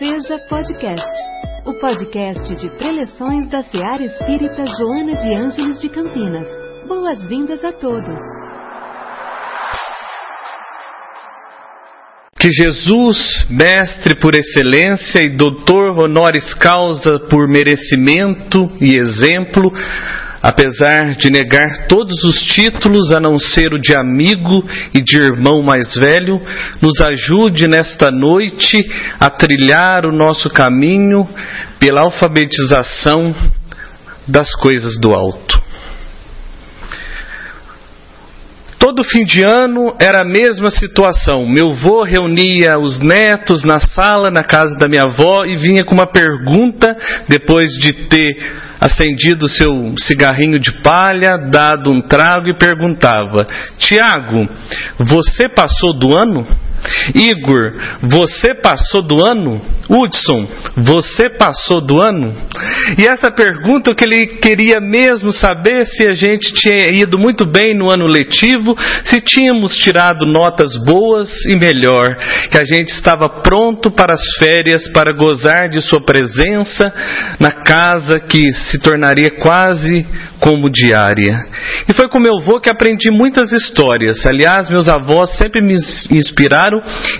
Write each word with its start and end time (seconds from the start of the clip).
Seja 0.00 0.38
Podcast, 0.48 1.12
o 1.66 1.74
podcast 1.74 2.56
de 2.56 2.70
preleções 2.78 3.50
da 3.50 3.62
Seara 3.62 4.02
Espírita 4.02 4.64
Joana 4.64 5.14
de 5.14 5.34
Ângeles 5.34 5.78
de 5.78 5.90
Campinas. 5.90 6.46
Boas-vindas 6.88 7.62
a 7.62 7.70
todos. 7.70 8.18
Que 12.38 12.50
Jesus, 12.50 13.46
mestre 13.50 14.14
por 14.18 14.34
excelência 14.34 15.20
e 15.20 15.36
doutor 15.36 15.90
honoris 15.98 16.54
causa 16.54 17.18
por 17.28 17.46
merecimento 17.46 18.72
e 18.80 18.96
exemplo, 18.96 19.70
apesar 20.42 21.14
de 21.14 21.30
negar 21.30 21.86
todos 21.86 22.24
os 22.24 22.36
títulos 22.40 23.12
a 23.12 23.20
não 23.20 23.38
ser 23.38 23.74
o 23.74 23.78
de 23.78 23.94
amigo 23.96 24.64
e 24.94 25.02
de 25.02 25.16
irmão 25.18 25.62
mais 25.62 25.94
velho, 25.94 26.40
nos 26.80 27.00
ajude 27.00 27.68
nesta 27.68 28.10
noite 28.10 28.78
a 29.18 29.28
trilhar 29.28 30.06
o 30.06 30.12
nosso 30.12 30.48
caminho 30.48 31.28
pela 31.78 32.02
alfabetização 32.02 33.34
das 34.26 34.54
coisas 34.54 34.98
do 34.98 35.12
alto. 35.12 35.59
Todo 39.00 39.08
fim 39.08 39.24
de 39.24 39.42
ano 39.42 39.96
era 39.98 40.20
a 40.20 40.28
mesma 40.28 40.68
situação. 40.68 41.46
Meu 41.46 41.70
avô 41.70 42.04
reunia 42.04 42.78
os 42.78 43.00
netos 43.00 43.64
na 43.64 43.80
sala, 43.80 44.30
na 44.30 44.44
casa 44.44 44.76
da 44.76 44.86
minha 44.88 45.04
avó, 45.04 45.46
e 45.46 45.56
vinha 45.56 45.82
com 45.82 45.94
uma 45.94 46.06
pergunta, 46.06 46.94
depois 47.26 47.70
de 47.80 47.94
ter 47.94 48.28
acendido 48.78 49.48
seu 49.48 49.94
cigarrinho 49.96 50.58
de 50.58 50.70
palha, 50.82 51.38
dado 51.50 51.90
um 51.90 52.02
trago, 52.02 52.50
e 52.50 52.58
perguntava: 52.58 53.46
Tiago, 53.78 54.46
você 54.98 55.48
passou 55.48 55.98
do 55.98 56.14
ano? 56.14 56.46
Igor, 57.14 57.72
você 58.02 58.54
passou 58.54 59.02
do 59.02 59.22
ano? 59.24 59.60
Hudson, 59.88 60.48
você 60.76 61.28
passou 61.30 61.80
do 61.80 62.00
ano? 62.00 62.32
E 62.96 63.06
essa 63.08 63.30
pergunta 63.30 63.92
que 63.94 64.04
ele 64.04 64.38
queria 64.38 64.80
mesmo 64.80 65.32
saber 65.32 65.84
se 65.84 66.06
a 66.06 66.12
gente 66.12 66.52
tinha 66.54 66.90
ido 66.92 67.18
muito 67.18 67.44
bem 67.44 67.76
no 67.76 67.90
ano 67.90 68.06
letivo, 68.06 68.76
se 69.04 69.20
tínhamos 69.20 69.74
tirado 69.74 70.24
notas 70.26 70.76
boas 70.84 71.28
e 71.46 71.56
melhor, 71.56 72.16
que 72.50 72.58
a 72.58 72.64
gente 72.64 72.90
estava 72.90 73.28
pronto 73.28 73.90
para 73.90 74.14
as 74.14 74.22
férias 74.38 74.88
para 74.92 75.12
gozar 75.12 75.68
de 75.68 75.80
sua 75.80 76.00
presença 76.00 76.92
na 77.40 77.50
casa 77.50 78.20
que 78.20 78.52
se 78.52 78.78
tornaria 78.78 79.30
quase 79.42 80.06
como 80.38 80.70
diária. 80.70 81.46
E 81.88 81.92
foi 81.92 82.08
com 82.08 82.20
meu 82.20 82.38
avô 82.40 82.60
que 82.60 82.70
aprendi 82.70 83.10
muitas 83.12 83.52
histórias. 83.52 84.24
Aliás, 84.24 84.70
meus 84.70 84.88
avós 84.88 85.36
sempre 85.36 85.62
me 85.62 85.74
inspiraram 86.10 86.69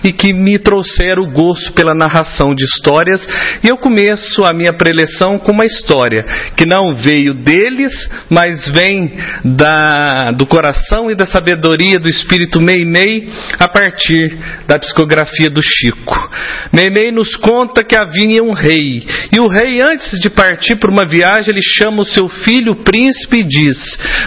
e 0.04 0.12
que 0.12 0.32
me 0.32 0.58
trouxeram 0.58 1.22
o 1.22 1.32
gosto 1.32 1.72
pela 1.72 1.94
narração 1.94 2.54
de 2.54 2.64
histórias. 2.64 3.26
E 3.64 3.68
eu 3.68 3.76
começo 3.76 4.44
a 4.44 4.52
minha 4.52 4.72
preleção 4.72 5.38
com 5.38 5.52
uma 5.52 5.66
história 5.66 6.24
que 6.56 6.66
não 6.66 6.94
veio 6.94 7.34
deles, 7.34 7.92
mas 8.28 8.68
vem 8.68 9.16
da, 9.44 10.30
do 10.36 10.46
coração 10.46 11.10
e 11.10 11.14
da 11.14 11.26
sabedoria 11.26 11.96
do 11.96 12.08
espírito 12.08 12.60
Meimei 12.60 13.28
a 13.58 13.68
partir 13.68 14.36
da 14.66 14.78
psicografia 14.78 15.50
do 15.50 15.62
Chico. 15.62 16.30
Meimei 16.72 17.10
nos 17.10 17.36
conta 17.36 17.84
que 17.84 17.96
havia 17.96 18.42
um 18.42 18.52
rei. 18.52 19.04
E 19.32 19.40
o 19.40 19.46
rei, 19.46 19.80
antes 19.80 20.18
de 20.20 20.30
partir 20.30 20.76
para 20.76 20.90
uma 20.90 21.06
viagem, 21.06 21.50
ele 21.50 21.62
chama 21.62 22.02
o 22.02 22.04
seu 22.04 22.28
filho, 22.28 22.72
o 22.72 22.82
príncipe, 22.84 23.38
e 23.38 23.44
diz: 23.44 23.76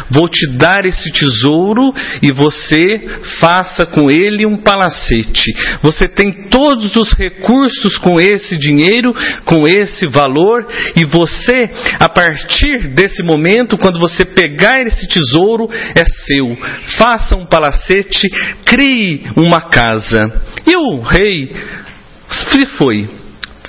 Vou 0.10 0.28
te 0.28 0.48
dar 0.58 0.86
esse 0.86 1.12
tesouro 1.12 1.94
e 2.22 2.32
você 2.32 3.02
faça 3.40 3.86
com 3.86 4.10
ele 4.10 4.46
um 4.46 4.58
palacete. 4.58 5.13
Você 5.82 6.08
tem 6.08 6.50
todos 6.50 6.96
os 6.96 7.14
recursos 7.14 7.98
com 7.98 8.20
esse 8.20 8.58
dinheiro, 8.58 9.14
com 9.46 9.68
esse 9.68 10.08
valor, 10.08 10.68
e 10.96 11.06
você, 11.06 11.70
a 12.00 12.10
partir 12.10 12.90
desse 12.90 13.24
momento, 13.24 13.78
quando 13.78 14.00
você 14.00 14.26
pegar 14.26 14.82
esse 14.82 15.08
tesouro, 15.08 15.70
é 15.72 16.04
seu. 16.26 16.58
Faça 16.98 17.36
um 17.36 17.46
palacete, 17.46 18.28
crie 18.66 19.24
uma 19.36 19.62
casa. 19.70 20.42
E 20.66 20.76
o 20.76 21.02
rei 21.02 21.52
se 22.30 22.66
foi 22.66 23.08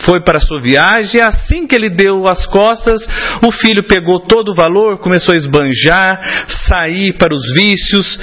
foi 0.05 0.23
para 0.23 0.41
sua 0.41 0.61
viagem, 0.61 1.21
assim 1.21 1.67
que 1.67 1.75
ele 1.75 1.95
deu 1.95 2.27
as 2.27 2.47
costas, 2.47 3.01
o 3.47 3.51
filho 3.51 3.85
pegou 3.85 4.21
todo 4.21 4.51
o 4.51 4.55
valor, 4.55 4.99
começou 4.99 5.33
a 5.33 5.37
esbanjar, 5.37 6.47
sair 6.69 7.15
para 7.15 7.35
os 7.35 7.43
vícios, 7.55 8.19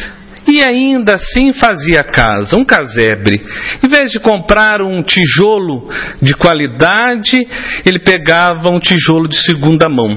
e 0.47 0.62
ainda 0.62 1.16
assim 1.16 1.53
fazia 1.53 2.03
casa, 2.03 2.57
um 2.57 2.66
casebre. 2.66 3.41
Em 3.84 3.88
vez 3.88 4.09
de 4.09 4.19
comprar 4.19 4.81
um 4.81 5.02
tijolo 5.02 5.90
de 6.22 6.34
qualidade, 6.35 7.38
ele 7.85 8.00
pegava 8.00 8.69
um 8.69 8.79
tijolo 8.79 9.28
de 9.28 9.38
segunda 9.38 9.88
mão. 9.90 10.12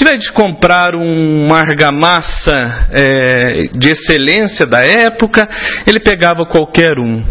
Em 0.00 0.04
vez 0.04 0.22
de 0.22 0.32
comprar 0.32 0.94
uma 0.94 1.58
argamassa 1.58 2.88
é, 2.90 3.62
de 3.72 3.90
excelência 3.90 4.66
da 4.66 4.80
época, 4.80 5.48
ele 5.86 6.00
pegava 6.00 6.44
qualquer 6.46 6.98
um. 6.98 7.22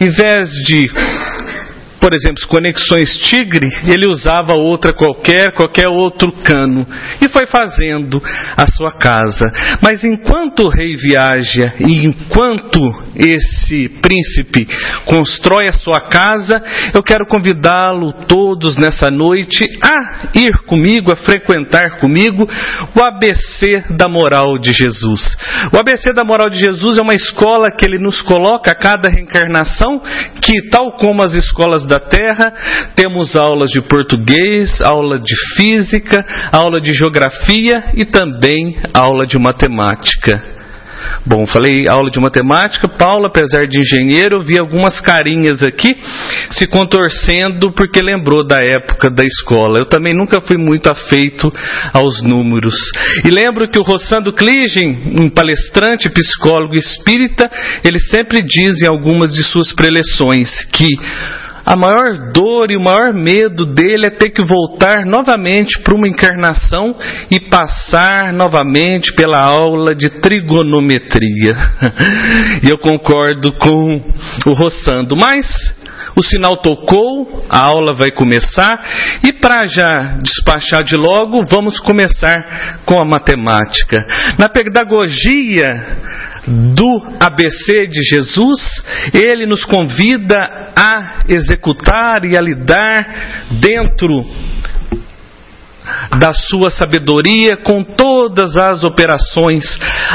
Em 0.00 0.08
vez 0.08 0.48
de 0.66 0.90
por 2.02 2.12
exemplo, 2.12 2.42
conexões 2.48 3.16
Tigre, 3.16 3.68
ele 3.86 4.08
usava 4.08 4.54
outra 4.54 4.92
qualquer, 4.92 5.54
qualquer 5.54 5.86
outro 5.86 6.32
cano, 6.42 6.84
e 7.20 7.28
foi 7.28 7.46
fazendo 7.46 8.20
a 8.56 8.66
sua 8.66 8.90
casa. 8.98 9.48
Mas 9.80 10.02
enquanto 10.02 10.64
o 10.64 10.68
rei 10.68 10.96
viaja 10.96 11.72
e 11.78 12.04
enquanto 12.04 12.80
esse 13.14 13.88
príncipe 14.00 14.66
constrói 15.06 15.68
a 15.68 15.72
sua 15.72 16.00
casa, 16.00 16.60
eu 16.92 17.04
quero 17.04 17.24
convidá-lo 17.24 18.12
todos 18.26 18.76
nessa 18.76 19.08
noite 19.08 19.64
a 19.80 20.30
ir 20.34 20.58
comigo, 20.66 21.12
a 21.12 21.16
frequentar 21.16 22.00
comigo 22.00 22.42
o 22.96 23.00
ABC 23.00 23.84
da 23.96 24.08
moral 24.08 24.58
de 24.58 24.72
Jesus. 24.72 25.36
O 25.72 25.78
ABC 25.78 26.12
da 26.12 26.24
moral 26.24 26.50
de 26.50 26.58
Jesus 26.58 26.98
é 26.98 27.02
uma 27.02 27.14
escola 27.14 27.70
que 27.70 27.84
ele 27.84 28.02
nos 28.02 28.20
coloca 28.22 28.72
a 28.72 28.74
cada 28.74 29.08
reencarnação, 29.08 30.00
que 30.40 30.68
tal 30.68 30.96
como 30.96 31.22
as 31.22 31.34
escolas 31.34 31.91
da 31.92 32.00
Terra, 32.00 32.54
temos 32.96 33.36
aulas 33.36 33.68
de 33.68 33.82
português, 33.82 34.80
aula 34.80 35.18
de 35.18 35.34
física, 35.56 36.24
aula 36.50 36.80
de 36.80 36.94
geografia 36.94 37.92
e 37.94 38.06
também 38.06 38.76
aula 38.94 39.26
de 39.26 39.38
matemática. 39.38 40.52
Bom, 41.26 41.46
falei 41.46 41.84
aula 41.88 42.10
de 42.10 42.18
matemática. 42.18 42.88
Paulo, 42.88 43.26
apesar 43.26 43.66
de 43.66 43.78
engenheiro, 43.78 44.42
vi 44.42 44.58
algumas 44.58 45.00
carinhas 45.00 45.62
aqui 45.62 45.96
se 46.50 46.66
contorcendo 46.66 47.72
porque 47.72 48.00
lembrou 48.02 48.46
da 48.46 48.60
época 48.62 49.10
da 49.10 49.24
escola. 49.24 49.78
Eu 49.78 49.86
também 49.86 50.14
nunca 50.14 50.40
fui 50.40 50.56
muito 50.56 50.90
afeito 50.90 51.52
aos 51.92 52.22
números. 52.22 52.74
E 53.24 53.30
lembro 53.30 53.70
que 53.70 53.78
o 53.78 53.84
Rossando 53.84 54.32
Kligen, 54.32 55.14
um 55.20 55.28
palestrante, 55.28 56.10
psicólogo 56.10 56.74
espírita, 56.74 57.50
ele 57.84 58.00
sempre 58.00 58.42
diz 58.42 58.80
em 58.82 58.86
algumas 58.86 59.34
de 59.34 59.42
suas 59.42 59.72
preleções 59.72 60.64
que 60.72 60.88
a 61.64 61.76
maior 61.76 62.32
dor 62.32 62.70
e 62.70 62.76
o 62.76 62.82
maior 62.82 63.14
medo 63.14 63.66
dele 63.66 64.06
é 64.06 64.16
ter 64.16 64.30
que 64.30 64.44
voltar 64.44 65.06
novamente 65.06 65.80
para 65.80 65.94
uma 65.94 66.08
encarnação 66.08 66.96
e 67.30 67.38
passar 67.38 68.32
novamente 68.32 69.14
pela 69.14 69.40
aula 69.40 69.94
de 69.94 70.10
trigonometria. 70.20 71.54
e 72.64 72.68
eu 72.68 72.78
concordo 72.78 73.52
com 73.52 74.02
o 74.46 74.52
Roçando, 74.52 75.16
mas 75.16 75.46
o 76.16 76.22
sinal 76.22 76.56
tocou, 76.56 77.46
a 77.48 77.60
aula 77.60 77.94
vai 77.94 78.10
começar 78.10 78.80
e 79.24 79.32
para 79.32 79.66
já 79.66 80.18
despachar 80.22 80.84
de 80.84 80.96
logo, 80.96 81.44
vamos 81.48 81.78
começar 81.80 82.80
com 82.84 83.00
a 83.00 83.04
matemática. 83.04 84.04
Na 84.38 84.48
pedagogia 84.48 85.68
do 86.46 87.02
ABC 87.20 87.86
de 87.86 88.02
Jesus, 88.02 88.82
ele 89.14 89.46
nos 89.46 89.64
convida 89.64 90.71
a 90.76 91.24
executar 91.28 92.24
e 92.24 92.36
a 92.36 92.40
lidar 92.40 93.48
dentro 93.50 94.08
da 96.18 96.32
sua 96.32 96.70
sabedoria 96.70 97.56
com 97.64 97.82
todas 97.82 98.56
as 98.56 98.84
operações, 98.84 99.64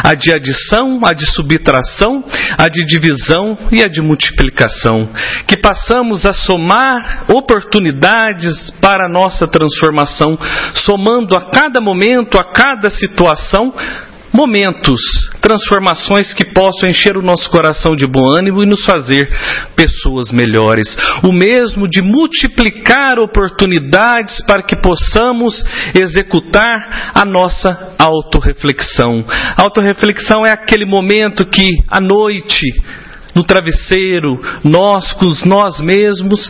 a 0.04 0.13
de 0.13 0.33
adição, 0.33 1.01
a 1.06 1.13
de 1.13 1.25
subtração, 1.25 2.24
a 2.57 2.68
de 2.68 2.86
divisão 2.86 3.57
e 3.71 3.83
a 3.83 3.88
de 3.88 4.01
multiplicação. 4.01 5.09
Que 5.45 5.57
passamos 5.57 6.25
a 6.25 6.31
somar 6.31 7.25
oportunidades 7.30 8.71
para 8.81 9.07
a 9.07 9.12
nossa 9.12 9.48
transformação, 9.48 10.38
somando 10.74 11.36
a 11.36 11.50
cada 11.50 11.81
momento, 11.81 12.38
a 12.38 12.44
cada 12.44 12.89
situação, 12.89 13.74
momentos, 14.38 15.01
transformações 15.42 16.31
que 16.31 16.45
possam 16.45 16.88
encher 16.88 17.18
o 17.18 17.24
nosso 17.24 17.50
coração 17.50 17.95
de 17.95 18.06
bom 18.06 18.24
ânimo 18.38 18.62
e 18.62 18.68
nos 18.68 18.86
fazer 18.86 19.28
pessoas 19.75 20.31
melhores. 20.31 20.88
O 21.24 21.31
mesmo 21.31 21.88
de 21.88 22.04
multiplicar 22.04 23.18
oportunidades 23.18 24.45
para 24.45 24.62
que 24.62 24.80
possamos 24.80 25.66
executar 25.95 27.12
a 27.16 27.25
nossa 27.25 27.95
autorreflexão. 27.98 29.25
Autorreflexão 29.57 30.45
é 30.45 30.51
aquele 30.51 30.86
momento 30.86 31.44
que 31.44 31.68
à 31.89 32.00
noite 32.00 32.62
no 33.38 33.44
travesseiro, 33.44 34.42
nós 34.63 35.13
com 35.13 35.28
nós 35.45 35.80
mesmos 35.80 36.50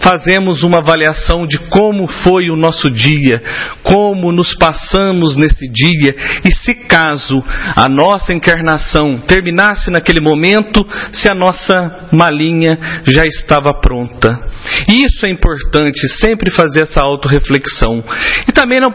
fazemos 0.00 0.62
uma 0.62 0.78
avaliação 0.78 1.46
de 1.46 1.58
como 1.68 2.06
foi 2.06 2.48
o 2.48 2.56
nosso 2.56 2.90
dia, 2.90 3.42
como 3.82 4.32
nos 4.32 4.54
passamos 4.54 5.36
nesse 5.36 5.68
dia 5.70 6.14
e 6.42 6.50
se 6.50 6.74
caso 6.74 7.44
a 7.76 7.88
nossa 7.88 8.32
encarnação 8.32 9.18
terminasse 9.18 9.90
naquele 9.90 10.20
momento, 10.20 10.86
se 11.12 11.30
a 11.30 11.34
nossa 11.34 12.08
malinha 12.10 12.78
já 13.04 13.22
estava 13.26 13.78
pronta. 13.78 14.40
Isso 14.88 15.26
é 15.26 15.28
importante, 15.28 16.08
sempre 16.18 16.50
fazer 16.50 16.82
essa 16.82 17.02
autorreflexão. 17.02 18.02
E 18.48 18.52
também 18.52 18.80
não 18.80 18.92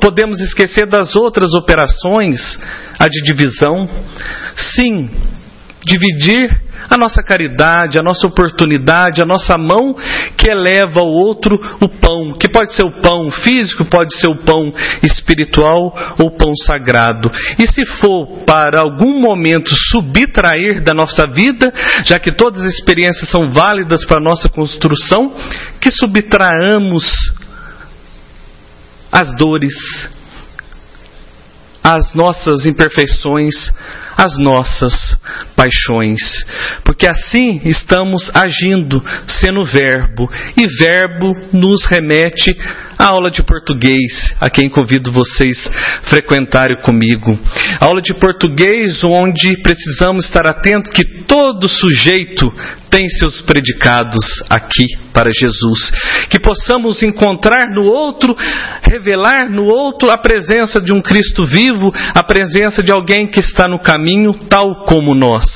podemos 0.00 0.40
esquecer 0.40 0.86
das 0.86 1.16
outras 1.16 1.52
operações, 1.54 2.58
a 2.98 3.08
de 3.08 3.22
divisão. 3.22 3.88
Sim, 4.56 5.10
dividir 5.84 6.60
a 6.88 6.96
nossa 6.96 7.22
caridade, 7.22 7.98
a 7.98 8.02
nossa 8.02 8.26
oportunidade, 8.26 9.22
a 9.22 9.26
nossa 9.26 9.56
mão 9.56 9.94
que 10.36 10.50
eleva 10.50 11.00
ao 11.00 11.06
outro 11.06 11.56
o 11.80 11.88
pão, 11.88 12.32
que 12.32 12.48
pode 12.48 12.72
ser 12.72 12.84
o 12.84 13.00
pão 13.00 13.30
físico, 13.30 13.84
pode 13.84 14.18
ser 14.18 14.28
o 14.28 14.36
pão 14.36 14.72
espiritual 15.02 15.94
ou 16.18 16.30
pão 16.30 16.54
sagrado. 16.56 17.30
E 17.58 17.66
se 17.66 17.84
for 18.00 18.26
para 18.46 18.80
algum 18.80 19.20
momento 19.20 19.70
subtrair 19.74 20.82
da 20.82 20.94
nossa 20.94 21.26
vida, 21.26 21.72
já 22.04 22.18
que 22.18 22.34
todas 22.34 22.62
as 22.64 22.74
experiências 22.74 23.28
são 23.28 23.50
válidas 23.50 24.04
para 24.04 24.18
a 24.18 24.24
nossa 24.24 24.48
construção, 24.48 25.34
que 25.80 25.90
subtraamos 25.90 27.04
as 29.12 29.34
dores, 29.34 29.74
as 31.82 32.14
nossas 32.14 32.66
imperfeições, 32.66 33.54
as 34.20 34.36
nossas 34.38 35.18
paixões. 35.56 36.20
Porque 36.84 37.06
assim 37.06 37.62
estamos 37.64 38.30
agindo, 38.34 39.02
sendo 39.26 39.64
verbo, 39.64 40.30
e 40.56 40.66
verbo 40.66 41.34
nos 41.54 41.86
remete 41.86 42.54
à 43.00 43.06
aula 43.06 43.30
de 43.30 43.42
português, 43.42 44.34
a 44.38 44.50
quem 44.50 44.68
convido 44.68 45.10
vocês 45.10 45.56
a 45.66 46.10
frequentarem 46.10 46.82
comigo. 46.82 47.38
A 47.80 47.86
aula 47.86 48.02
de 48.02 48.12
português 48.12 49.02
onde 49.02 49.56
precisamos 49.62 50.26
estar 50.26 50.46
atentos 50.46 50.92
que 50.92 51.22
todo 51.24 51.66
sujeito 51.66 52.52
tem 52.90 53.08
seus 53.08 53.40
predicados 53.40 54.42
aqui 54.50 54.84
para 55.14 55.30
Jesus. 55.32 55.90
Que 56.28 56.38
possamos 56.38 57.02
encontrar 57.02 57.68
no 57.70 57.84
outro, 57.84 58.34
revelar 58.82 59.48
no 59.48 59.64
outro 59.64 60.10
a 60.10 60.18
presença 60.18 60.80
de 60.80 60.92
um 60.92 61.00
Cristo 61.00 61.46
vivo, 61.46 61.92
a 62.14 62.22
presença 62.22 62.82
de 62.82 62.92
alguém 62.92 63.28
que 63.28 63.40
está 63.40 63.68
no 63.68 63.78
caminho, 63.78 64.34
tal 64.48 64.84
como 64.84 65.14
nós. 65.14 65.46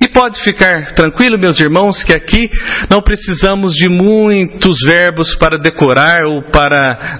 E 0.00 0.06
pode 0.08 0.40
ficar 0.42 0.94
tranquilo, 0.94 1.38
meus 1.38 1.58
irmãos, 1.58 2.04
que 2.04 2.12
aqui 2.12 2.50
não 2.90 3.00
precisamos 3.00 3.72
de 3.72 3.88
muitos 3.88 4.78
verbos 4.86 5.34
para 5.36 5.58
decorar, 5.58 6.24
ou 6.26 6.42
para 6.42 6.67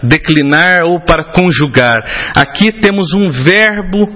declinar, 0.02 0.84
ou 0.84 1.00
para 1.00 1.32
conjugar. 1.32 1.98
Aqui 2.34 2.72
temos 2.72 3.12
um 3.14 3.30
verbo 3.30 4.08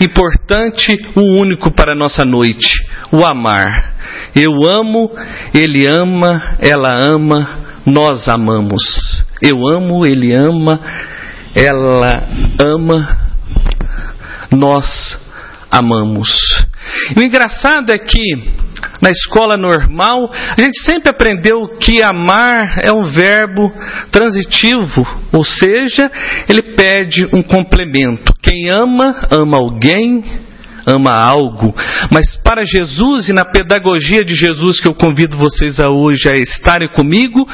importante, 0.00 0.96
o 1.14 1.40
único 1.40 1.72
para 1.72 1.92
a 1.92 1.96
nossa 1.96 2.24
noite: 2.24 2.86
o 3.12 3.24
amar. 3.24 3.94
Eu 4.34 4.52
amo, 4.68 5.10
ele 5.54 5.86
ama, 5.86 6.56
ela 6.60 6.90
ama, 7.10 7.58
nós 7.86 8.28
amamos. 8.28 9.24
Eu 9.40 9.56
amo, 9.74 10.06
ele 10.06 10.34
ama, 10.34 10.80
ela 11.54 12.28
ama, 12.62 13.18
nós 14.50 15.18
amamos. 15.70 16.66
E 17.16 17.20
o 17.20 17.22
engraçado 17.22 17.92
é 17.92 17.98
que 17.98 18.22
na 19.00 19.10
escola 19.10 19.56
normal, 19.56 20.30
a 20.32 20.60
gente 20.60 20.80
sempre 20.80 21.10
aprendeu 21.10 21.68
que 21.78 22.02
amar 22.02 22.78
é 22.82 22.92
um 22.92 23.04
verbo 23.04 23.70
transitivo, 24.10 25.06
ou 25.32 25.44
seja, 25.44 26.10
ele 26.48 26.74
pede 26.74 27.26
um 27.32 27.42
complemento. 27.42 28.32
Quem 28.42 28.70
ama, 28.70 29.14
ama 29.30 29.58
alguém, 29.58 30.24
ama 30.86 31.10
algo. 31.10 31.74
Mas 32.10 32.36
para 32.36 32.62
Jesus 32.64 33.28
e 33.28 33.32
na 33.32 33.44
pedagogia 33.44 34.24
de 34.24 34.34
Jesus 34.34 34.80
que 34.80 34.88
eu 34.88 34.94
convido 34.94 35.36
vocês 35.36 35.80
a 35.80 35.90
hoje 35.90 36.28
a 36.28 36.36
estarem 36.36 36.88
comigo, 36.88 37.46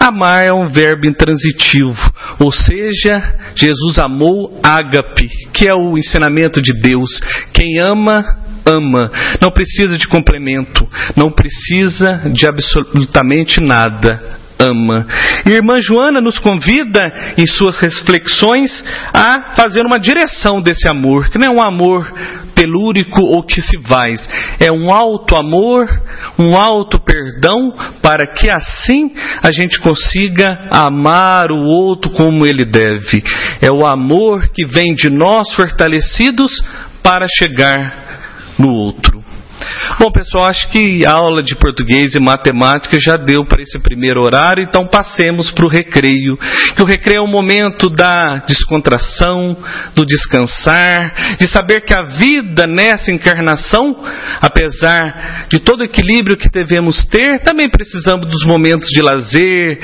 amar 0.00 0.46
é 0.46 0.52
um 0.52 0.66
verbo 0.66 1.06
intransitivo. 1.06 2.12
Ou 2.40 2.50
seja, 2.50 3.34
Jesus 3.54 3.98
amou 3.98 4.58
ágape, 4.62 5.28
que 5.52 5.68
é 5.68 5.74
o 5.74 5.96
ensinamento 5.98 6.62
de 6.62 6.72
Deus. 6.72 7.20
Quem 7.52 7.78
ama, 7.80 8.47
ama. 8.70 9.10
Não 9.40 9.50
precisa 9.50 9.96
de 9.96 10.06
complemento, 10.06 10.86
não 11.16 11.30
precisa 11.30 12.30
de 12.32 12.46
absolutamente 12.46 13.60
nada 13.60 14.38
ama. 14.58 15.06
E 15.46 15.52
irmã 15.52 15.80
Joana 15.80 16.20
nos 16.20 16.38
convida, 16.38 17.00
em 17.36 17.46
suas 17.46 17.78
reflexões, 17.78 18.84
a 19.14 19.54
fazer 19.54 19.86
uma 19.86 19.98
direção 19.98 20.60
desse 20.60 20.88
amor, 20.88 21.30
que 21.30 21.38
não 21.38 21.52
é 21.52 21.56
um 21.56 21.62
amor 21.62 22.12
telúrico 22.54 23.22
ou 23.22 23.44
que 23.44 23.62
se 23.62 23.78
vai, 23.78 24.12
é 24.58 24.72
um 24.72 24.92
alto 24.92 25.36
amor, 25.36 25.86
um 26.36 26.56
alto 26.56 26.98
perdão, 26.98 27.72
para 28.02 28.26
que 28.32 28.50
assim 28.50 29.12
a 29.40 29.52
gente 29.52 29.78
consiga 29.78 30.46
amar 30.72 31.52
o 31.52 31.64
outro 31.64 32.10
como 32.10 32.44
ele 32.44 32.64
deve. 32.64 33.22
É 33.62 33.70
o 33.70 33.86
amor 33.86 34.48
que 34.48 34.66
vem 34.66 34.92
de 34.92 35.08
nós 35.08 35.54
fortalecidos 35.54 36.50
para 37.00 37.26
chegar 37.38 38.07
no 38.58 38.70
outro. 38.70 39.22
Bom, 39.98 40.10
pessoal, 40.10 40.46
acho 40.46 40.70
que 40.70 41.04
a 41.04 41.12
aula 41.12 41.42
de 41.42 41.56
português 41.56 42.14
e 42.14 42.20
matemática 42.20 42.98
já 43.00 43.16
deu 43.16 43.44
para 43.44 43.62
esse 43.62 43.78
primeiro 43.78 44.22
horário, 44.22 44.62
então 44.62 44.86
passemos 44.86 45.50
para 45.50 45.66
o 45.66 45.68
recreio. 45.68 46.38
O 46.78 46.84
recreio 46.84 47.18
é 47.18 47.22
um 47.22 47.30
momento 47.30 47.90
da 47.90 48.38
descontração, 48.46 49.56
do 49.94 50.04
descansar, 50.04 51.36
de 51.38 51.48
saber 51.48 51.82
que 51.82 51.94
a 51.94 52.04
vida 52.04 52.66
nessa 52.66 53.10
encarnação, 53.10 53.96
apesar 54.40 55.46
de 55.48 55.58
todo 55.58 55.80
o 55.80 55.84
equilíbrio 55.84 56.36
que 56.36 56.48
devemos 56.48 57.04
ter, 57.06 57.40
também 57.40 57.68
precisamos 57.68 58.26
dos 58.26 58.44
momentos 58.44 58.88
de 58.88 59.02
lazer, 59.02 59.78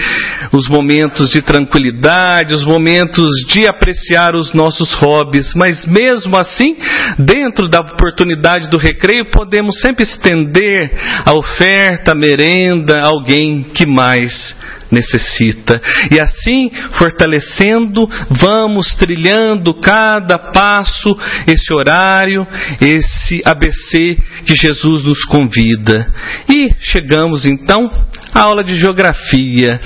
os 0.53 0.69
momentos 0.69 1.29
de 1.29 1.43
tranquilidade, 1.43 2.55
os 2.55 2.65
momentos 2.65 3.27
de 3.49 3.67
apreciar 3.67 4.35
os 4.35 4.53
nossos 4.53 4.93
hobbies, 4.95 5.53
mas 5.55 5.87
mesmo 5.87 6.37
assim, 6.39 6.77
dentro 7.19 7.69
da 7.69 7.81
oportunidade 7.81 8.69
do 8.69 8.77
recreio, 8.77 9.31
podemos 9.31 9.74
sempre 9.81 10.03
estender 10.03 10.93
a 11.27 11.33
oferta, 11.33 12.13
a 12.13 12.15
merenda 12.15 12.99
a 12.99 13.09
alguém 13.09 13.63
que 13.63 13.87
mais 13.87 14.57
necessita. 14.91 15.81
E 16.11 16.21
assim, 16.21 16.71
fortalecendo, 16.93 18.09
vamos 18.31 18.95
trilhando 18.95 19.75
cada 19.75 20.39
passo 20.39 21.17
esse 21.47 21.75
horário, 21.75 22.47
esse 22.81 23.43
ABC 23.45 24.17
que 24.47 24.55
Jesus 24.55 25.05
nos 25.05 25.25
convida. 25.25 26.13
E 26.49 26.75
chegamos 26.81 27.45
então 27.45 27.91
à 28.35 28.43
aula 28.43 28.63
de 28.63 28.77
geografia. 28.77 29.81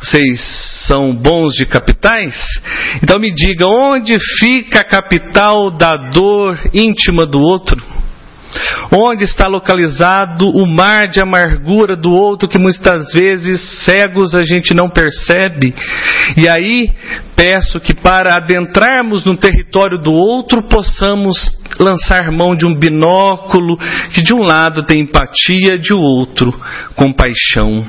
Vocês 0.00 0.40
são 0.86 1.14
bons 1.14 1.52
de 1.54 1.64
capitais? 1.64 2.36
Então 3.02 3.20
me 3.20 3.32
diga, 3.32 3.66
onde 3.66 4.18
fica 4.40 4.80
a 4.80 4.84
capital 4.84 5.70
da 5.70 5.92
dor 6.12 6.58
íntima 6.74 7.24
do 7.24 7.38
outro? 7.38 7.91
Onde 8.90 9.24
está 9.24 9.48
localizado 9.48 10.48
o 10.48 10.66
mar 10.66 11.08
de 11.08 11.20
amargura 11.20 11.96
do 11.96 12.10
outro 12.10 12.48
que 12.48 12.60
muitas 12.60 13.12
vezes 13.12 13.84
cegos 13.84 14.34
a 14.34 14.42
gente 14.42 14.74
não 14.74 14.88
percebe? 14.88 15.74
E 16.36 16.48
aí 16.48 16.90
peço 17.42 17.80
que 17.80 17.92
para 17.92 18.36
adentrarmos 18.36 19.24
no 19.24 19.36
território 19.36 19.98
do 19.98 20.12
outro 20.12 20.62
possamos 20.68 21.60
lançar 21.80 22.30
mão 22.30 22.54
de 22.54 22.64
um 22.64 22.78
binóculo 22.78 23.76
que 24.12 24.22
de 24.22 24.32
um 24.32 24.42
lado 24.44 24.84
tem 24.84 25.00
empatia, 25.00 25.76
de 25.76 25.92
outro 25.92 26.52
compaixão. 26.94 27.84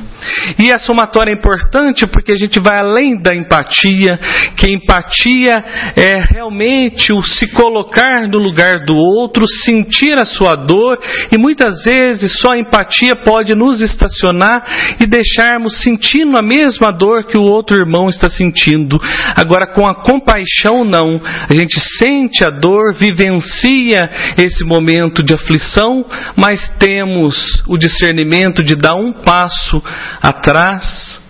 E 0.58 0.72
a 0.72 0.78
somatória 0.78 1.32
é 1.32 1.36
importante 1.36 2.08
porque 2.08 2.32
a 2.32 2.38
gente 2.38 2.60
vai 2.60 2.80
além 2.80 3.22
da 3.22 3.36
empatia, 3.36 4.18
que 4.56 4.72
empatia 4.72 5.64
é 5.96 6.24
realmente 6.34 7.12
o 7.12 7.22
se 7.22 7.52
colocar 7.52 8.28
no 8.30 8.38
lugar 8.38 8.86
do 8.86 8.96
outro, 8.96 9.46
sentir 9.48 10.14
a 10.14 10.26
sua 10.26 10.56
dor, 10.56 10.98
e 11.32 11.38
muitas 11.38 11.84
vezes 11.84 12.40
só 12.40 12.54
a 12.54 12.58
empatia 12.58 13.16
pode 13.24 13.54
nos 13.54 13.82
estacionar 13.82 14.64
e 15.00 15.06
deixarmos 15.06 15.82
sentindo 15.82 16.38
a 16.38 16.42
mesma 16.42 16.92
dor 16.92 17.26
que 17.26 17.38
o 17.38 17.44
outro 17.44 17.78
irmão 17.78 18.10
está 18.10 18.30
sentindo. 18.30 18.98
Agora, 19.44 19.68
com 19.74 19.86
a 19.86 19.96
compaixão, 19.96 20.84
não. 20.86 21.20
A 21.50 21.54
gente 21.54 21.80
sente 21.98 22.44
a 22.44 22.50
dor, 22.50 22.94
vivencia 22.96 24.02
esse 24.38 24.64
momento 24.64 25.22
de 25.22 25.34
aflição, 25.34 26.06
mas 26.36 26.68
temos 26.80 27.64
o 27.68 27.78
discernimento 27.78 28.64
de 28.64 28.76
dar 28.76 28.96
um 28.96 29.14
passo 29.14 29.84
atrás 30.22 31.22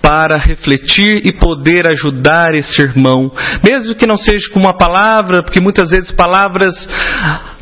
para 0.00 0.38
refletir 0.38 1.26
e 1.26 1.32
poder 1.32 1.86
ajudar 1.90 2.54
esse 2.54 2.80
irmão, 2.80 3.30
mesmo 3.62 3.94
que 3.94 4.06
não 4.06 4.16
seja 4.16 4.48
com 4.52 4.58
uma 4.58 4.72
palavra, 4.76 5.42
porque 5.42 5.60
muitas 5.60 5.90
vezes 5.90 6.10
palavras 6.12 6.74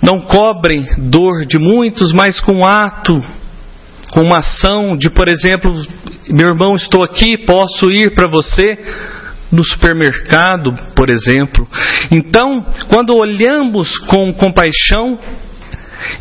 não 0.00 0.20
cobrem 0.20 0.86
dor 0.98 1.44
de 1.46 1.58
muitos, 1.58 2.12
mas 2.12 2.38
com 2.40 2.58
um 2.58 2.64
ato, 2.64 3.14
com 4.12 4.20
uma 4.20 4.38
ação 4.38 4.96
de, 4.96 5.10
por 5.10 5.28
exemplo, 5.28 5.72
meu 6.28 6.48
irmão, 6.48 6.76
estou 6.76 7.02
aqui, 7.04 7.36
posso 7.44 7.90
ir 7.90 8.14
para 8.14 8.28
você 8.28 8.78
no 9.50 9.64
supermercado, 9.64 10.72
por 10.94 11.10
exemplo. 11.10 11.66
Então, 12.10 12.64
quando 12.88 13.14
olhamos 13.14 13.98
com 13.98 14.32
compaixão, 14.32 15.18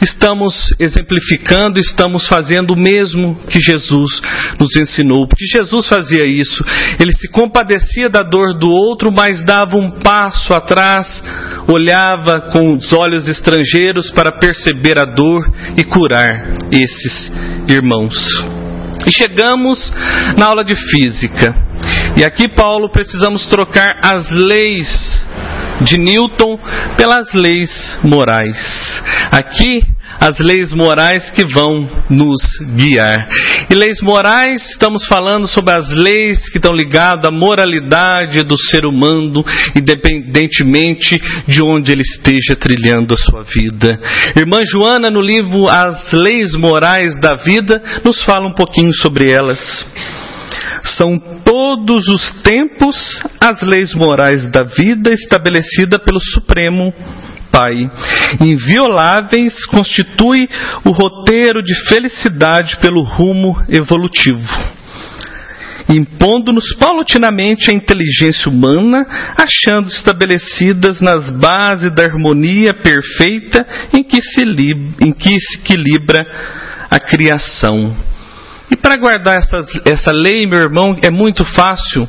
estamos 0.01 0.73
exemplificando, 0.79 1.79
estamos 1.79 2.27
fazendo 2.27 2.73
o 2.73 2.79
mesmo 2.79 3.35
que 3.49 3.59
Jesus 3.59 4.21
nos 4.59 4.75
ensinou. 4.77 5.27
Porque 5.27 5.45
Jesus 5.45 5.87
fazia 5.87 6.25
isso. 6.25 6.63
Ele 6.99 7.11
se 7.17 7.27
compadecia 7.29 8.09
da 8.09 8.21
dor 8.21 8.57
do 8.57 8.69
outro, 8.69 9.11
mas 9.11 9.43
dava 9.43 9.77
um 9.77 9.99
passo 9.99 10.53
atrás, 10.53 11.23
olhava 11.67 12.41
com 12.51 12.75
os 12.75 12.93
olhos 12.93 13.27
estrangeiros 13.27 14.11
para 14.11 14.37
perceber 14.37 14.99
a 14.99 15.05
dor 15.05 15.51
e 15.77 15.83
curar 15.83 16.57
esses 16.71 17.31
irmãos. 17.67 18.15
E 19.05 19.11
chegamos 19.11 19.93
na 20.37 20.47
aula 20.47 20.63
de 20.63 20.75
física. 20.75 21.55
E 22.17 22.23
aqui, 22.23 22.47
Paulo, 22.47 22.89
precisamos 22.89 23.45
trocar 23.47 23.99
as 24.01 24.31
leis 24.31 25.21
de 25.81 25.97
Newton 25.97 26.57
pelas 26.95 27.33
leis 27.33 27.99
morais. 28.03 29.03
Aqui, 29.31 29.81
as 30.17 30.39
leis 30.39 30.71
morais 30.73 31.29
que 31.31 31.45
vão 31.45 31.89
nos 32.09 32.41
guiar. 32.77 33.27
E 33.69 33.75
leis 33.75 34.01
morais, 34.01 34.65
estamos 34.71 35.05
falando 35.05 35.45
sobre 35.45 35.73
as 35.73 35.89
leis 35.89 36.47
que 36.47 36.57
estão 36.57 36.73
ligadas 36.73 37.25
à 37.25 37.31
moralidade 37.31 38.43
do 38.43 38.57
ser 38.57 38.85
humano, 38.85 39.43
independentemente 39.75 41.19
de 41.45 41.61
onde 41.61 41.91
ele 41.91 42.01
esteja 42.01 42.55
trilhando 42.57 43.13
a 43.13 43.17
sua 43.17 43.43
vida. 43.43 43.99
Irmã 44.37 44.61
Joana, 44.63 45.11
no 45.11 45.19
livro 45.19 45.67
As 45.67 46.13
Leis 46.13 46.55
Morais 46.55 47.19
da 47.19 47.35
Vida, 47.35 47.81
nos 48.05 48.23
fala 48.23 48.47
um 48.47 48.53
pouquinho 48.53 48.93
sobre 48.93 49.29
elas 49.29 49.85
são 50.89 51.17
todos 51.43 52.07
os 52.07 52.41
tempos 52.41 52.95
as 53.39 53.61
leis 53.61 53.93
morais 53.93 54.49
da 54.51 54.63
vida 54.63 55.11
estabelecida 55.11 55.99
pelo 55.99 56.19
Supremo 56.19 56.93
Pai. 57.51 57.73
Invioláveis 58.41 59.65
constitui 59.65 60.47
o 60.83 60.91
roteiro 60.91 61.63
de 61.63 61.75
felicidade 61.87 62.77
pelo 62.77 63.03
rumo 63.03 63.55
evolutivo 63.69 64.75
impondo-nos 65.89 66.75
paulatinamente 66.75 67.69
a 67.69 67.73
inteligência 67.73 68.49
humana, 68.49 69.05
achando 69.37 69.87
estabelecidas 69.87 70.99
nas 70.99 71.29
bases 71.29 71.93
da 71.93 72.03
harmonia 72.03 72.71
perfeita 72.81 73.65
em 73.93 74.03
que 74.03 74.21
se, 74.21 74.41
em 75.01 75.11
que 75.11 75.39
se 75.39 75.59
equilibra 75.59 76.25
a 76.89 76.99
criação. 76.99 77.95
Para 78.85 78.97
guardar 78.97 79.37
essas, 79.37 79.65
essa 79.83 80.11
lei, 80.11 80.45
meu 80.45 80.59
irmão, 80.59 80.95
é 81.01 81.09
muito 81.09 81.43
fácil. 81.43 82.07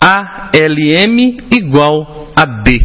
ALM 0.00 1.36
igual 1.52 2.32
a 2.34 2.44
D. 2.64 2.80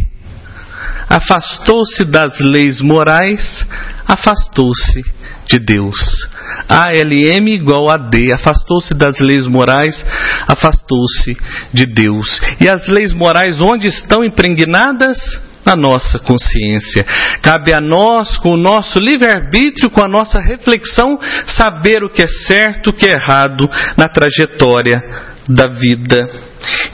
Afastou-se 1.08 2.04
das 2.04 2.38
leis 2.38 2.80
morais, 2.80 3.66
afastou-se 4.06 5.02
de 5.48 5.58
Deus. 5.58 6.28
ALM 6.68 7.48
igual 7.48 7.90
a 7.90 7.96
D. 7.96 8.32
Afastou-se 8.32 8.94
das 8.94 9.18
leis 9.18 9.48
morais, 9.48 10.06
afastou-se 10.46 11.36
de 11.72 11.84
Deus. 11.84 12.40
E 12.60 12.68
as 12.68 12.86
leis 12.86 13.12
morais 13.12 13.60
onde 13.60 13.88
estão 13.88 14.22
impregnadas? 14.22 15.18
Na 15.68 15.76
nossa 15.76 16.18
consciência. 16.18 17.04
Cabe 17.42 17.74
a 17.74 17.80
nós, 17.80 18.38
com 18.38 18.52
o 18.52 18.56
nosso 18.56 18.98
livre-arbítrio, 18.98 19.90
com 19.90 20.02
a 20.02 20.08
nossa 20.08 20.40
reflexão, 20.40 21.18
saber 21.46 22.02
o 22.02 22.10
que 22.10 22.22
é 22.22 22.26
certo, 22.26 22.88
o 22.88 22.92
que 22.92 23.10
é 23.10 23.14
errado 23.14 23.68
na 23.96 24.08
trajetória 24.08 24.98
da 25.46 25.68
vida. 25.68 26.26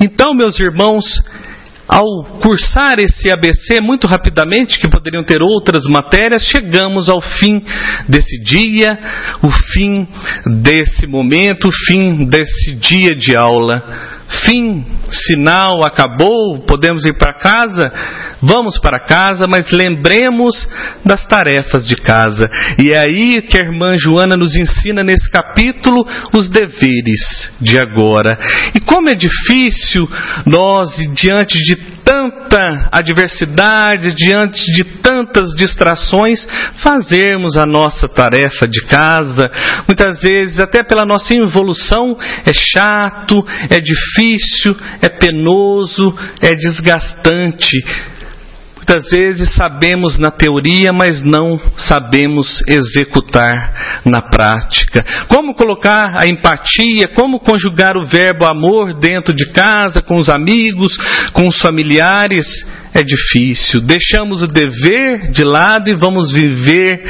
Então, 0.01 0.35
meus 0.35 0.59
irmãos, 0.59 1.05
ao 1.87 2.25
cursar 2.41 2.99
esse 2.99 3.31
ABC 3.31 3.81
muito 3.81 4.07
rapidamente, 4.07 4.81
que 4.81 4.89
poderiam 4.89 5.25
ter 5.25 5.41
outras 5.41 5.85
matérias, 5.85 6.43
chegamos 6.43 7.09
ao 7.09 7.21
fim 7.21 7.63
desse 8.09 8.43
dia, 8.43 8.99
o 9.43 9.51
fim 9.51 10.09
desse 10.63 11.07
momento, 11.07 11.69
o 11.69 11.73
fim 11.87 12.27
desse 12.27 12.75
dia 12.77 13.15
de 13.17 13.37
aula 13.37 14.15
fim, 14.45 14.85
sinal, 15.11 15.85
acabou, 15.85 16.61
podemos 16.67 17.05
ir 17.05 17.15
para 17.15 17.35
casa, 17.35 17.93
vamos 18.41 18.79
para 18.79 18.99
casa, 18.99 19.47
mas 19.47 19.71
lembremos 19.71 20.67
das 21.05 21.27
tarefas 21.27 21.87
de 21.87 21.97
casa. 21.97 22.45
E 22.79 22.93
é 22.93 22.99
aí 22.99 23.43
que 23.43 23.57
a 23.57 23.65
irmã 23.65 23.97
Joana 23.97 24.37
nos 24.37 24.57
ensina 24.57 25.03
nesse 25.03 25.31
capítulo 25.31 26.07
os 26.33 26.49
deveres 26.49 27.53
de 27.61 27.79
agora. 27.79 28.37
E 28.75 28.81
como 28.81 29.09
é 29.09 29.15
difícil 29.15 30.09
nós, 30.47 30.91
diante 31.15 31.59
de 31.59 31.94
tanta 32.05 32.89
adversidade, 32.93 34.15
diante 34.15 34.71
de 34.73 34.85
tantas 35.03 35.51
distrações, 35.57 36.47
fazermos 36.77 37.57
a 37.57 37.67
nossa 37.67 38.09
tarefa 38.09 38.69
de 38.69 38.85
casa. 38.87 39.51
Muitas 39.89 40.21
vezes, 40.23 40.61
até 40.61 40.83
pela 40.83 41.07
nossa 41.07 41.35
involução, 41.35 42.17
é 42.45 42.53
chato, 42.53 43.45
é 43.71 43.81
difícil, 43.81 44.77
é 45.01 45.09
penoso, 45.09 46.17
é 46.41 46.55
desgastante. 46.55 47.77
Muitas 48.87 49.09
vezes 49.09 49.55
sabemos 49.55 50.19
na 50.19 50.31
teoria, 50.31 50.93
mas 50.93 51.23
não 51.23 51.59
sabemos 51.75 52.61
executar 52.69 54.03
na 54.05 54.21
prática. 54.21 55.03
Como 55.27 55.55
colocar 55.55 56.15
a 56.19 56.27
empatia, 56.27 57.09
como 57.15 57.41
conjugar 57.41 57.97
o 57.97 58.05
verbo 58.05 58.45
amor 58.45 58.93
dentro 58.93 59.35
de 59.35 59.51
casa, 59.53 60.03
com 60.03 60.17
os 60.17 60.29
amigos, 60.29 60.99
com 61.33 61.49
os 61.49 61.59
familiares, 61.61 62.47
é 62.93 63.03
difícil. 63.03 63.81
Deixamos 63.81 64.43
o 64.43 64.47
dever 64.47 65.31
de 65.31 65.45
lado 65.45 65.89
e 65.89 65.97
vamos 65.97 66.31
viver 66.31 67.03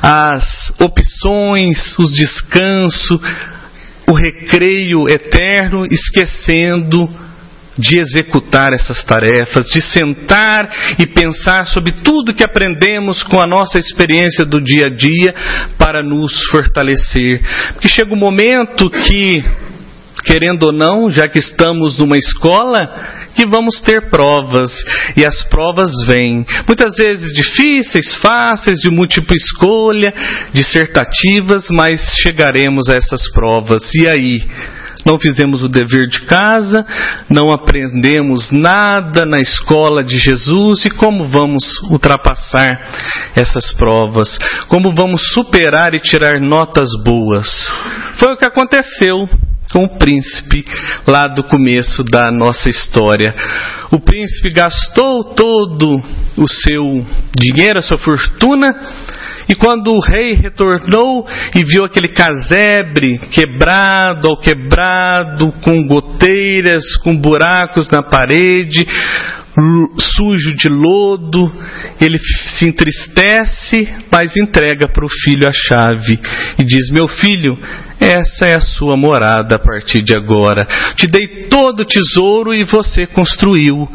as 0.00 0.72
opções, 0.80 1.94
os 1.98 2.10
descansos, 2.10 3.20
o 4.06 4.14
recreio 4.14 5.06
eterno, 5.10 5.84
esquecendo 5.90 7.27
de 7.78 8.00
executar 8.00 8.72
essas 8.74 9.04
tarefas, 9.04 9.66
de 9.66 9.80
sentar 9.80 10.68
e 10.98 11.06
pensar 11.06 11.64
sobre 11.66 11.92
tudo 11.92 12.34
que 12.34 12.44
aprendemos 12.44 13.22
com 13.22 13.40
a 13.40 13.46
nossa 13.46 13.78
experiência 13.78 14.44
do 14.44 14.60
dia 14.60 14.86
a 14.86 14.94
dia 14.94 15.34
para 15.78 16.02
nos 16.02 16.42
fortalecer. 16.50 17.40
Porque 17.72 17.88
chega 17.88 18.12
um 18.12 18.18
momento 18.18 18.90
que, 18.90 19.44
querendo 20.24 20.64
ou 20.64 20.72
não, 20.72 21.08
já 21.08 21.28
que 21.28 21.38
estamos 21.38 21.96
numa 21.98 22.16
escola, 22.16 23.28
que 23.34 23.46
vamos 23.46 23.80
ter 23.80 24.10
provas 24.10 24.72
e 25.16 25.24
as 25.24 25.44
provas 25.44 25.90
vêm, 26.06 26.44
muitas 26.66 26.96
vezes 26.96 27.32
difíceis, 27.32 28.16
fáceis, 28.16 28.78
de 28.78 28.90
múltipla 28.90 29.36
escolha, 29.36 30.12
dissertativas, 30.52 31.68
mas 31.70 32.00
chegaremos 32.20 32.88
a 32.88 32.94
essas 32.94 33.30
provas. 33.32 33.94
E 33.94 34.08
aí? 34.08 34.42
Não 35.08 35.18
fizemos 35.18 35.62
o 35.62 35.68
dever 35.68 36.06
de 36.06 36.20
casa, 36.26 36.84
não 37.30 37.50
aprendemos 37.50 38.50
nada 38.50 39.24
na 39.24 39.38
escola 39.40 40.04
de 40.04 40.18
Jesus 40.18 40.84
e 40.84 40.90
como 40.90 41.26
vamos 41.26 41.64
ultrapassar 41.90 42.78
essas 43.34 43.72
provas? 43.72 44.38
Como 44.68 44.94
vamos 44.94 45.32
superar 45.32 45.94
e 45.94 46.00
tirar 46.00 46.38
notas 46.38 46.90
boas? 47.02 47.48
Foi 48.16 48.34
o 48.34 48.36
que 48.36 48.44
aconteceu 48.44 49.26
com 49.72 49.84
o 49.84 49.98
príncipe 49.98 50.66
lá 51.06 51.26
do 51.26 51.42
começo 51.44 52.04
da 52.04 52.30
nossa 52.30 52.68
história. 52.68 53.34
O 53.90 53.98
príncipe 53.98 54.50
gastou 54.50 55.24
todo 55.34 56.02
o 56.36 56.48
seu 56.48 56.82
dinheiro, 57.34 57.78
a 57.78 57.82
sua 57.82 57.98
fortuna, 57.98 58.78
e 59.48 59.54
quando 59.54 59.92
o 59.92 60.00
rei 60.00 60.34
retornou 60.34 61.26
e 61.54 61.64
viu 61.64 61.84
aquele 61.84 62.08
casebre 62.08 63.18
quebrado 63.30 64.28
ao 64.28 64.38
quebrado, 64.38 65.52
com 65.62 65.86
goteiras, 65.86 66.96
com 67.02 67.16
buracos 67.16 67.88
na 67.90 68.02
parede, 68.02 68.86
sujo 69.98 70.54
de 70.54 70.68
lodo, 70.68 71.50
ele 72.00 72.18
se 72.18 72.66
entristece, 72.66 73.88
mas 74.10 74.36
entrega 74.36 74.86
para 74.88 75.04
o 75.04 75.08
filho 75.08 75.48
a 75.48 75.52
chave 75.52 76.20
e 76.58 76.64
diz: 76.64 76.90
Meu 76.90 77.08
filho, 77.08 77.58
essa 77.98 78.46
é 78.46 78.54
a 78.54 78.60
sua 78.60 78.96
morada 78.96 79.56
a 79.56 79.58
partir 79.58 80.02
de 80.02 80.16
agora. 80.16 80.66
Te 80.94 81.06
dei 81.06 81.48
todo 81.48 81.80
o 81.80 81.86
tesouro 81.86 82.54
e 82.54 82.64
você 82.64 83.06
construiu 83.06 83.88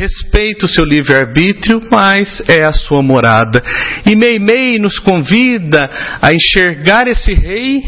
respeita 0.00 0.66
o 0.66 0.68
seu 0.68 0.84
livre-arbítrio, 0.84 1.82
mas 1.90 2.42
é 2.48 2.64
a 2.64 2.72
sua 2.72 3.02
morada. 3.02 3.62
E 4.06 4.16
Meimei 4.16 4.78
nos 4.78 4.98
convida 4.98 5.88
a 6.20 6.32
enxergar 6.32 7.06
esse 7.08 7.34
rei 7.34 7.82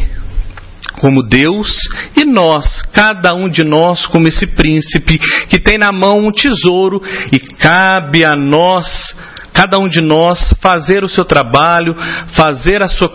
como 0.99 1.23
Deus 1.23 1.69
e 2.15 2.25
nós, 2.25 2.81
cada 2.93 3.35
um 3.35 3.47
de 3.47 3.63
nós, 3.63 4.05
como 4.07 4.27
esse 4.27 4.47
príncipe 4.47 5.19
que 5.49 5.59
tem 5.59 5.77
na 5.77 5.91
mão 5.91 6.25
um 6.25 6.31
tesouro 6.31 7.01
e 7.31 7.39
cabe 7.39 8.23
a 8.23 8.33
nós, 8.33 8.87
cada 9.53 9.79
um 9.79 9.87
de 9.87 10.01
nós, 10.01 10.53
fazer 10.61 11.03
o 11.03 11.09
seu 11.09 11.25
trabalho, 11.25 11.95
fazer 12.35 12.81
a 12.81 12.87
sua 12.87 13.09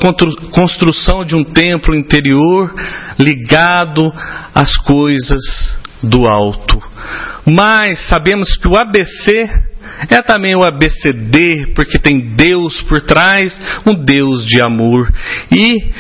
construção 0.51 1.25
de 1.25 1.37
um 1.37 1.45
templo 1.45 1.95
interior 1.95 2.73
ligado 3.19 4.11
às 4.55 4.77
coisas 4.77 5.77
do 6.03 6.27
alto. 6.27 6.81
Mas 7.47 8.09
sabemos 8.09 8.57
que 8.57 8.69
o 8.69 8.77
ABC 8.77 9.49
é 10.09 10.23
também 10.23 10.55
o 10.55 10.65
ABCD, 10.65 11.73
porque 11.75 11.99
tem 11.99 12.35
Deus 12.35 12.83
por 12.83 13.03
trás, 13.03 13.61
um 13.87 13.95
Deus 13.95 14.47
de 14.47 14.61
amor. 14.61 15.13
E 15.51 15.91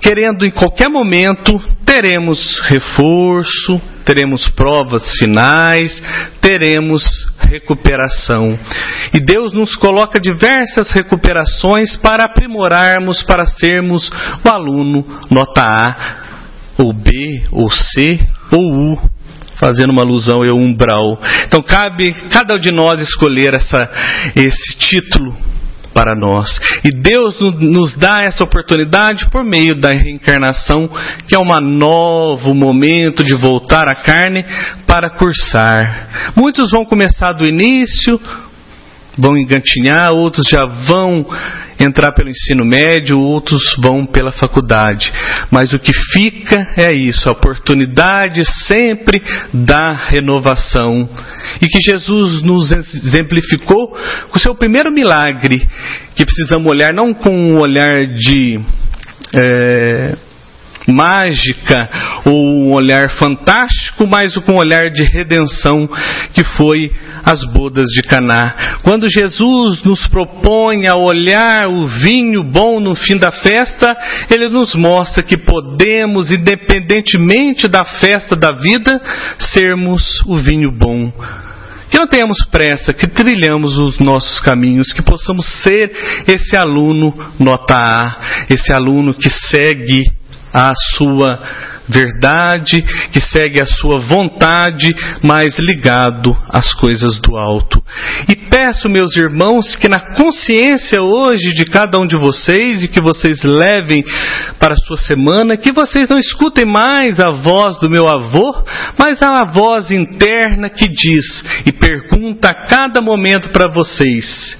querendo 0.00 0.44
em 0.44 0.52
qualquer 0.52 0.88
momento, 0.88 1.58
teremos 1.86 2.58
reforço, 2.60 3.80
teremos 4.04 4.48
provas 4.50 5.10
finais, 5.16 6.02
teremos 6.40 7.02
recuperação. 7.40 8.58
E 9.14 9.20
Deus 9.20 9.52
nos 9.54 9.76
coloca 9.76 10.20
diversas 10.20 10.90
recuperações 10.90 11.96
para 11.96 12.24
aprimorarmos, 12.24 13.22
para 13.22 13.46
sermos 13.46 14.10
o 14.44 14.48
aluno 14.48 15.06
nota 15.30 15.62
A, 15.62 16.24
ou 16.76 16.92
B, 16.92 17.44
ou 17.50 17.70
C, 17.70 18.20
ou 18.52 18.92
U, 18.92 19.10
fazendo 19.56 19.90
uma 19.90 20.02
alusão 20.02 20.42
ao 20.42 20.56
umbral. 20.56 21.18
Então 21.46 21.62
cabe 21.62 22.12
cada 22.30 22.54
um 22.56 22.58
de 22.58 22.72
nós 22.72 23.00
escolher 23.00 23.54
essa, 23.54 23.88
esse 24.36 24.76
título 24.78 25.36
para 25.94 26.18
nós. 26.18 26.50
E 26.84 26.90
Deus 26.90 27.38
nos 27.60 27.96
dá 27.96 28.24
essa 28.24 28.42
oportunidade 28.42 29.30
por 29.30 29.44
meio 29.44 29.78
da 29.80 29.90
reencarnação, 29.90 30.90
que 31.28 31.36
é 31.36 31.38
um 31.38 31.60
novo 31.60 32.52
momento 32.52 33.22
de 33.22 33.36
voltar 33.36 33.88
à 33.88 33.94
carne 33.94 34.44
para 34.86 35.10
cursar. 35.10 36.32
Muitos 36.36 36.72
vão 36.72 36.84
começar 36.84 37.32
do 37.32 37.46
início, 37.46 38.20
vão 39.16 39.38
engantinhar, 39.38 40.12
outros 40.12 40.46
já 40.50 40.66
vão 40.66 41.24
entrar 41.78 42.12
pelo 42.12 42.28
ensino 42.28 42.64
médio, 42.64 43.18
outros 43.18 43.62
vão 43.82 44.06
pela 44.06 44.32
faculdade. 44.32 45.12
Mas 45.50 45.72
o 45.72 45.78
que 45.78 45.92
fica 46.12 46.74
é 46.76 46.94
isso, 46.94 47.28
a 47.28 47.32
oportunidade 47.32 48.42
sempre 48.66 49.22
da 49.52 49.92
renovação. 49.92 51.08
E 51.60 51.66
que 51.66 51.78
Jesus 51.82 52.42
nos 52.42 52.72
exemplificou 52.72 53.88
com 54.30 54.36
o 54.36 54.40
seu 54.40 54.54
primeiro 54.54 54.92
milagre, 54.92 55.66
que 56.14 56.24
precisamos 56.24 56.66
olhar 56.66 56.92
não 56.92 57.12
com 57.12 57.30
um 57.30 57.58
olhar 57.58 58.06
de. 58.14 58.60
É, 59.36 60.16
mágica 60.88 61.88
ou 62.24 62.34
um 62.34 62.74
olhar 62.74 63.10
fantástico, 63.10 64.06
mas 64.06 64.36
com 64.38 64.52
um 64.52 64.58
olhar 64.58 64.90
de 64.90 65.04
redenção 65.04 65.88
que 66.32 66.44
foi 66.44 66.90
as 67.24 67.44
bodas 67.52 67.86
de 67.86 68.02
Caná. 68.02 68.78
Quando 68.82 69.08
Jesus 69.08 69.82
nos 69.82 70.06
propõe 70.06 70.86
a 70.86 70.94
olhar 70.94 71.66
o 71.66 71.86
vinho 71.86 72.44
bom 72.44 72.80
no 72.80 72.94
fim 72.94 73.16
da 73.16 73.32
festa, 73.32 73.96
ele 74.30 74.48
nos 74.48 74.74
mostra 74.74 75.22
que 75.22 75.36
podemos, 75.36 76.30
independentemente 76.30 77.66
da 77.66 77.84
festa 77.84 78.36
da 78.36 78.52
vida, 78.52 79.00
sermos 79.38 80.02
o 80.26 80.36
vinho 80.36 80.70
bom. 80.70 81.12
Que 81.90 81.98
não 81.98 82.08
tenhamos 82.08 82.44
pressa, 82.50 82.92
que 82.92 83.06
trilhamos 83.06 83.78
os 83.78 83.98
nossos 84.00 84.40
caminhos, 84.40 84.92
que 84.92 85.02
possamos 85.02 85.46
ser 85.62 85.92
esse 86.26 86.56
aluno 86.56 87.14
nota 87.38 87.76
A, 87.76 88.46
esse 88.50 88.72
aluno 88.72 89.14
que 89.14 89.30
segue 89.30 90.02
a 90.54 90.70
sua 90.72 91.40
verdade, 91.88 92.80
que 93.10 93.20
segue 93.20 93.60
a 93.60 93.66
sua 93.66 93.98
vontade, 93.98 94.88
mas 95.20 95.58
ligado 95.58 96.30
às 96.48 96.72
coisas 96.72 97.18
do 97.20 97.36
alto. 97.36 97.82
E 98.28 98.36
peço, 98.36 98.88
meus 98.88 99.16
irmãos, 99.16 99.74
que 99.74 99.88
na 99.88 100.14
consciência 100.14 101.02
hoje 101.02 101.52
de 101.54 101.64
cada 101.64 101.98
um 102.00 102.06
de 102.06 102.16
vocês 102.16 102.84
e 102.84 102.88
que 102.88 103.00
vocês 103.00 103.42
levem 103.42 104.04
para 104.58 104.74
a 104.74 104.86
sua 104.86 104.96
semana, 104.96 105.56
que 105.56 105.72
vocês 105.72 106.08
não 106.08 106.18
escutem 106.18 106.64
mais 106.64 107.18
a 107.18 107.32
voz 107.32 107.78
do 107.80 107.90
meu 107.90 108.06
avô, 108.06 108.64
mas 108.96 109.20
a 109.22 109.44
voz 109.44 109.90
interna 109.90 110.70
que 110.70 110.88
diz 110.88 111.44
e 111.66 111.72
pergunta 111.72 112.48
a 112.48 112.66
cada 112.68 113.02
momento 113.02 113.50
para 113.50 113.68
vocês: 113.68 114.56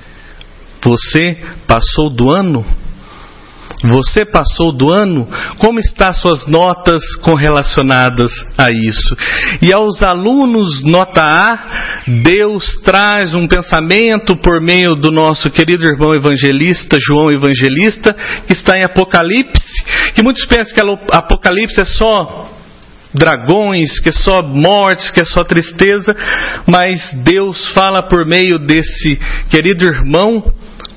Você 0.83 1.39
passou 1.67 2.11
do 2.11 2.31
ano? 2.37 2.84
Você 3.83 4.25
passou 4.25 4.73
do 4.73 4.91
ano? 4.91 5.29
Como 5.59 5.79
estão 5.79 6.13
suas 6.13 6.47
notas 6.47 7.03
correlacionadas 7.17 8.31
a 8.57 8.69
isso? 8.71 9.17
E 9.61 9.73
aos 9.73 10.03
alunos 10.03 10.83
nota 10.85 11.23
A, 11.23 12.03
Deus 12.23 12.65
traz 12.85 13.35
um 13.35 13.47
pensamento 13.47 14.37
por 14.37 14.61
meio 14.61 14.95
do 14.95 15.11
nosso 15.11 15.51
querido 15.51 15.87
irmão 15.87 16.15
evangelista, 16.15 16.97
João 17.01 17.31
Evangelista, 17.31 18.15
que 18.47 18.53
está 18.53 18.79
em 18.79 18.85
Apocalipse, 18.85 19.85
que 20.15 20.23
muitos 20.23 20.47
pensam 20.47 20.75
que 20.75 21.17
Apocalipse 21.17 21.81
é 21.81 21.85
só 21.85 22.51
dragões, 23.15 24.01
que 24.01 24.09
é 24.09 24.13
só 24.13 24.43
mortes, 24.43 25.11
que 25.11 25.21
é 25.21 25.25
só 25.25 25.45
tristeza, 25.45 26.13
mas 26.67 27.13
Deus 27.23 27.69
fala 27.69 28.03
por 28.03 28.27
meio 28.27 28.59
desse 28.59 29.19
querido 29.49 29.85
irmão 29.85 30.53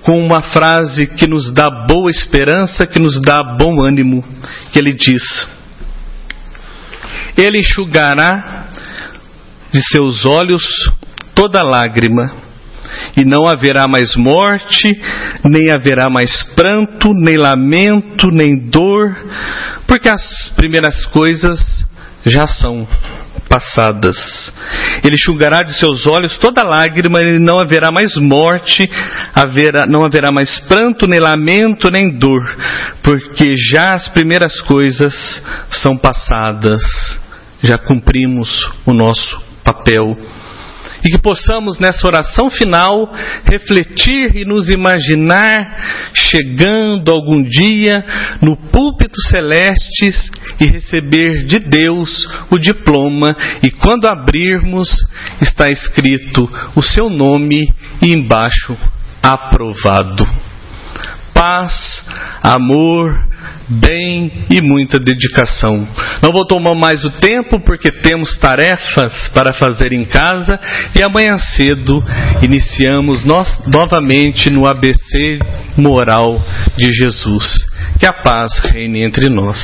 com 0.07 0.17
uma 0.25 0.41
frase 0.41 1.05
que 1.05 1.27
nos 1.27 1.51
dá 1.51 1.67
boa 1.85 2.09
esperança, 2.09 2.87
que 2.87 2.97
nos 2.97 3.19
dá 3.19 3.43
bom 3.59 3.85
ânimo, 3.85 4.23
que 4.71 4.79
ele 4.79 4.93
diz: 4.93 5.21
Ele 7.37 7.59
enxugará 7.59 8.67
de 9.69 9.81
seus 9.83 10.25
olhos 10.25 10.63
toda 11.35 11.61
lágrima, 11.61 12.31
e 13.17 13.25
não 13.25 13.45
haverá 13.45 13.85
mais 13.85 14.15
morte, 14.15 14.97
nem 15.43 15.71
haverá 15.71 16.09
mais 16.09 16.41
pranto, 16.55 17.11
nem 17.13 17.35
lamento, 17.35 18.31
nem 18.31 18.57
dor, 18.57 19.13
porque 19.85 20.07
as 20.07 20.53
primeiras 20.55 21.05
coisas 21.07 21.85
já 22.25 22.47
são 22.47 22.87
passadas. 23.49 24.17
Ele 25.03 25.15
enxugará 25.15 25.63
de 25.63 25.77
seus 25.77 26.05
olhos 26.05 26.37
toda 26.37 26.63
lágrima, 26.63 27.21
e 27.21 27.39
não 27.39 27.59
haverá 27.59 27.91
mais 27.91 28.15
morte, 28.15 28.89
haverá, 29.33 29.85
não 29.85 30.05
haverá 30.05 30.31
mais 30.31 30.59
pranto, 30.67 31.07
nem 31.07 31.19
lamento, 31.19 31.89
nem 31.89 32.17
dor, 32.17 32.43
porque 33.03 33.53
já 33.55 33.93
as 33.93 34.07
primeiras 34.09 34.61
coisas 34.61 35.43
são 35.71 35.97
passadas. 35.97 36.81
Já 37.61 37.77
cumprimos 37.77 38.69
o 38.85 38.93
nosso 38.93 39.41
papel 39.63 40.15
e 41.03 41.09
que 41.09 41.21
possamos 41.21 41.79
nessa 41.79 42.07
oração 42.07 42.49
final 42.49 43.11
refletir 43.49 44.35
e 44.35 44.45
nos 44.45 44.69
imaginar 44.69 46.11
chegando 46.13 47.11
algum 47.11 47.43
dia 47.43 48.03
no 48.41 48.55
púlpito 48.55 49.21
celestes 49.21 50.31
e 50.59 50.65
receber 50.65 51.45
de 51.45 51.59
Deus 51.59 52.27
o 52.49 52.57
diploma 52.57 53.35
e 53.61 53.69
quando 53.69 54.07
abrirmos 54.07 54.89
está 55.41 55.67
escrito 55.67 56.49
o 56.75 56.81
seu 56.81 57.09
nome 57.09 57.67
e 58.01 58.13
embaixo 58.13 58.75
aprovado. 59.21 60.25
Paz, 61.33 62.03
amor, 62.41 63.27
bem 63.67 64.45
e 64.49 64.61
muita 64.61 64.97
dedicação. 64.99 65.87
Não 66.21 66.31
vou 66.31 66.45
tomar 66.45 66.75
mais 66.75 67.03
o 67.03 67.11
tempo 67.11 67.59
porque 67.59 67.91
temos 68.01 68.37
tarefas 68.37 69.29
para 69.33 69.53
fazer 69.53 69.91
em 69.91 70.05
casa 70.05 70.59
e 70.95 71.03
amanhã 71.03 71.35
cedo 71.35 72.03
iniciamos 72.41 73.25
nós 73.25 73.47
novamente 73.67 74.49
no 74.49 74.65
ABC 74.65 75.39
moral 75.77 76.41
de 76.77 76.91
Jesus. 76.91 77.67
Que 77.99 78.05
a 78.05 78.13
paz 78.13 78.59
reine 78.59 79.03
entre 79.03 79.29
nós. 79.29 79.57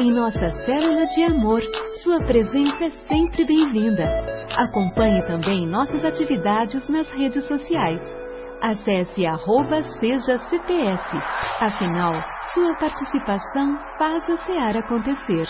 Em 0.00 0.12
nossa 0.12 0.50
célula 0.64 1.06
de 1.06 1.24
amor, 1.24 1.60
sua 2.02 2.20
presença 2.20 2.84
é 2.84 2.90
sempre 3.08 3.44
bem-vinda. 3.44 4.04
Acompanhe 4.56 5.22
também 5.22 5.66
nossas 5.66 6.04
atividades 6.04 6.88
nas 6.88 7.08
redes 7.10 7.44
sociais 7.46 8.00
Acesse 8.60 9.24
arroba 9.24 9.82
seja 10.00 10.36
CPS. 10.50 11.00
Afinal, 11.60 12.12
sua 12.52 12.74
participação 12.74 13.78
faz 13.96 14.28
a 14.28 14.36
SEAR 14.38 14.76
acontecer. 14.78 15.46